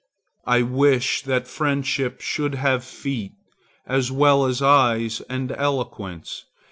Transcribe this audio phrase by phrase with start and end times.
[0.47, 3.33] I wish that friendship should have feet,
[3.85, 6.45] as well as eyes and eloquence.